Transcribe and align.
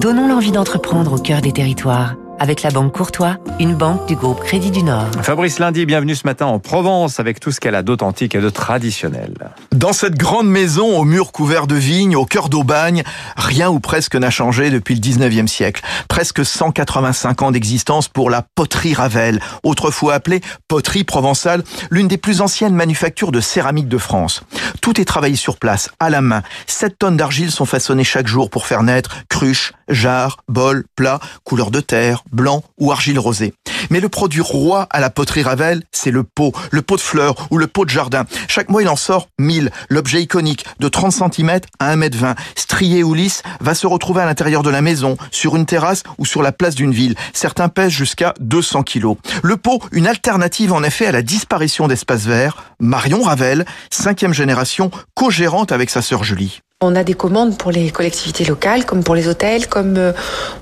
Donnons 0.00 0.28
l'envie 0.28 0.52
d'entreprendre 0.52 1.14
au 1.14 1.18
cœur 1.18 1.40
des 1.42 1.52
territoires 1.52 2.16
avec 2.40 2.62
la 2.62 2.70
Banque 2.70 2.92
Courtois, 2.92 3.36
une 3.60 3.74
banque 3.74 4.08
du 4.08 4.16
groupe 4.16 4.42
Crédit 4.42 4.70
du 4.70 4.82
Nord. 4.82 5.06
Fabrice 5.22 5.58
Lundi, 5.58 5.84
bienvenue 5.84 6.16
ce 6.16 6.26
matin 6.26 6.46
en 6.46 6.58
Provence 6.58 7.20
avec 7.20 7.38
tout 7.38 7.52
ce 7.52 7.60
qu'elle 7.60 7.74
a 7.74 7.82
d'authentique 7.82 8.34
et 8.34 8.40
de 8.40 8.48
traditionnel. 8.48 9.34
Dans 9.72 9.92
cette 9.92 10.16
grande 10.16 10.48
maison 10.48 10.98
aux 10.98 11.04
murs 11.04 11.32
couverts 11.32 11.66
de 11.66 11.74
vignes, 11.74 12.16
au 12.16 12.24
cœur 12.24 12.48
d'Aubagne, 12.48 13.02
rien 13.36 13.68
ou 13.68 13.78
presque 13.78 14.16
n'a 14.16 14.30
changé 14.30 14.70
depuis 14.70 14.94
le 14.94 15.00
19e 15.00 15.48
siècle. 15.48 15.82
Presque 16.08 16.44
185 16.44 17.42
ans 17.42 17.50
d'existence 17.50 18.08
pour 18.08 18.30
la 18.30 18.42
poterie 18.54 18.94
Ravel, 18.94 19.40
autrefois 19.62 20.14
appelée 20.14 20.40
poterie 20.66 21.04
provençale, 21.04 21.62
l'une 21.90 22.08
des 22.08 22.16
plus 22.16 22.40
anciennes 22.40 22.74
manufactures 22.74 23.32
de 23.32 23.40
céramique 23.40 23.88
de 23.88 23.98
France. 23.98 24.42
Tout 24.80 24.98
est 24.98 25.04
travaillé 25.04 25.36
sur 25.36 25.58
place, 25.58 25.90
à 26.00 26.08
la 26.08 26.22
main. 26.22 26.42
7 26.66 26.98
tonnes 26.98 27.18
d'argile 27.18 27.50
sont 27.50 27.66
façonnées 27.66 28.02
chaque 28.02 28.26
jour 28.26 28.48
pour 28.48 28.66
faire 28.66 28.82
naître 28.82 29.10
cruches, 29.28 29.74
jarres, 29.90 30.38
bols, 30.48 30.84
plats, 30.96 31.20
couleur 31.44 31.70
de 31.70 31.80
terre, 31.80 32.24
blanc 32.32 32.62
ou 32.78 32.92
argile 32.92 33.18
rosée. 33.18 33.54
Mais 33.90 34.00
le 34.00 34.08
produit 34.08 34.40
roi 34.40 34.86
à 34.90 35.00
la 35.00 35.10
poterie 35.10 35.42
Ravel, 35.42 35.82
c'est 35.92 36.10
le 36.10 36.22
pot, 36.22 36.52
le 36.70 36.82
pot 36.82 36.96
de 36.96 37.00
fleurs 37.00 37.48
ou 37.50 37.58
le 37.58 37.66
pot 37.66 37.84
de 37.84 37.90
jardin. 37.90 38.24
Chaque 38.48 38.68
mois, 38.68 38.82
il 38.82 38.88
en 38.88 38.96
sort 38.96 39.28
1000. 39.38 39.70
L'objet 39.88 40.22
iconique 40.22 40.64
de 40.78 40.88
30 40.88 41.12
cm 41.12 41.60
à 41.78 41.96
1m20, 41.96 42.36
strié 42.54 43.02
ou 43.02 43.14
lisse, 43.14 43.42
va 43.60 43.74
se 43.74 43.86
retrouver 43.86 44.22
à 44.22 44.26
l'intérieur 44.26 44.62
de 44.62 44.70
la 44.70 44.82
maison, 44.82 45.16
sur 45.30 45.56
une 45.56 45.66
terrasse 45.66 46.02
ou 46.18 46.26
sur 46.26 46.42
la 46.42 46.52
place 46.52 46.74
d'une 46.74 46.92
ville. 46.92 47.14
Certains 47.32 47.68
pèsent 47.68 47.90
jusqu'à 47.90 48.34
200 48.40 48.82
kg. 48.84 49.16
Le 49.42 49.56
pot, 49.56 49.80
une 49.92 50.06
alternative 50.06 50.72
en 50.72 50.82
effet 50.82 51.06
à 51.06 51.12
la 51.12 51.22
disparition 51.22 51.88
d'espaces 51.88 52.26
verts. 52.26 52.62
Marion 52.78 53.22
Ravel, 53.22 53.64
cinquième 53.90 54.34
génération, 54.34 54.90
co-gérante 55.14 55.72
avec 55.72 55.90
sa 55.90 56.02
sœur 56.02 56.24
Julie. 56.24 56.60
On 56.82 56.96
a 56.96 57.04
des 57.04 57.12
commandes 57.12 57.58
pour 57.58 57.70
les 57.70 57.90
collectivités 57.90 58.46
locales, 58.46 58.86
comme 58.86 59.04
pour 59.04 59.14
les 59.14 59.28
hôtels, 59.28 59.66
comme 59.66 59.98
euh, 59.98 60.12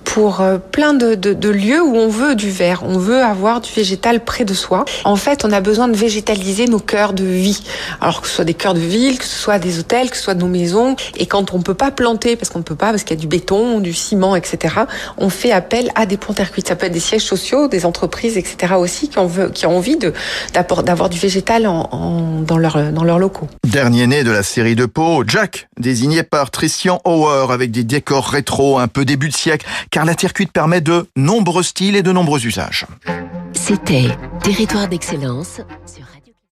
pour 0.09 0.41
euh, 0.41 0.57
plein 0.57 0.95
de, 0.95 1.15
de, 1.15 1.35
de, 1.35 1.49
lieux 1.51 1.82
où 1.82 1.95
on 1.95 2.09
veut 2.09 2.35
du 2.35 2.51
vert, 2.51 2.82
on 2.82 2.99
veut 2.99 3.23
avoir 3.23 3.60
du 3.60 3.71
végétal 3.71 4.24
près 4.24 4.46
de 4.46 4.55
soi. 4.55 4.87
En 5.05 5.16
fait, 5.16 5.45
on 5.45 5.52
a 5.52 5.60
besoin 5.60 5.87
de 5.87 5.95
végétaliser 5.95 6.66
nos 6.66 6.79
cœurs 6.79 7.13
de 7.13 7.24
vie. 7.24 7.63
Alors 8.01 8.23
que 8.23 8.27
ce 8.27 8.37
soit 8.37 8.47
des 8.47 8.55
cœurs 8.55 8.73
de 8.73 8.80
ville, 8.80 9.19
que 9.19 9.27
ce 9.27 9.37
soit 9.37 9.59
des 9.59 9.79
hôtels, 9.79 10.10
que 10.10 10.16
ce 10.16 10.23
soit 10.23 10.35
nos 10.35 10.49
maisons. 10.49 10.97
Et 11.19 11.27
quand 11.27 11.52
on 11.52 11.60
peut 11.60 11.74
pas 11.74 11.91
planter, 11.91 12.37
parce 12.37 12.49
qu'on 12.49 12.60
ne 12.60 12.65
peut 12.65 12.74
pas, 12.74 12.88
parce 12.88 13.02
qu'il 13.02 13.16
y 13.16 13.19
a 13.19 13.21
du 13.21 13.27
béton, 13.27 13.80
du 13.80 13.93
ciment, 13.93 14.35
etc., 14.35 14.77
on 15.19 15.29
fait 15.29 15.52
appel 15.52 15.91
à 15.95 16.07
des 16.07 16.16
ponts 16.16 16.32
cuites. 16.32 16.69
Ça 16.69 16.75
peut 16.75 16.87
être 16.87 16.93
des 16.93 17.01
sièges 17.01 17.25
sociaux, 17.25 17.69
des 17.69 17.85
entreprises, 17.85 18.38
etc. 18.38 18.77
aussi, 18.79 19.10
qui 19.10 19.19
ont, 19.19 19.77
envie 19.77 19.99
d'avoir 20.54 21.10
du 21.10 21.19
végétal 21.19 21.66
en, 21.66 21.87
en, 21.93 22.41
dans, 22.41 22.59
dans 22.59 23.04
leurs 23.04 23.19
locaux. 23.19 23.49
Dernier 23.66 24.07
né 24.07 24.25
de 24.25 24.30
la 24.30 24.43
série 24.43 24.75
de 24.75 24.87
pots, 24.87 25.23
Jack, 25.27 25.69
désigné 25.79 25.99
signé 25.99 26.23
par 26.23 26.51
Tristian 26.51 27.01
Hauer 27.04 27.52
avec 27.52 27.71
des 27.71 27.85
décors 27.85 28.29
rétro 28.29 28.79
un 28.79 28.88
peu 28.88 29.04
début 29.04 29.29
de 29.29 29.35
siècle, 29.35 29.66
car 29.99 30.04
la 30.04 30.15
terre 30.15 30.32
cuite 30.32 30.52
permet 30.52 30.80
de 30.80 31.09
nombreux 31.16 31.65
styles 31.65 31.96
et 31.96 32.04
de 32.04 32.13
nombreux 32.13 32.46
usages. 32.46 32.87
C'était 33.52 34.16
Territoire 34.45 34.87
d'excellence 34.87 35.60
sur 35.87 36.04